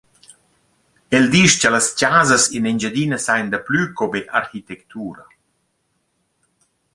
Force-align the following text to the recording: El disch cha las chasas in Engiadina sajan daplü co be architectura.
El 1.17 1.29
disch 1.33 1.57
cha 1.61 1.69
las 1.75 1.87
chasas 1.99 2.43
in 2.57 2.67
Engiadina 2.71 3.17
sajan 3.25 3.51
daplü 3.51 3.81
co 3.97 4.05
be 4.11 4.21
architectura. 4.41 5.23